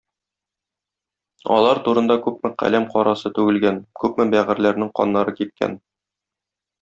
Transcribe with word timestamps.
Алар 1.57 1.81
турында 1.89 2.17
күпме 2.27 2.51
каләм 2.63 2.87
карасы 2.95 3.31
түгелгән, 3.37 3.77
күпме 4.05 4.27
бәгырьләрнең 4.37 4.91
каннары 5.01 5.37
кипкән. 5.41 5.77